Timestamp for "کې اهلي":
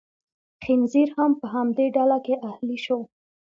2.25-2.77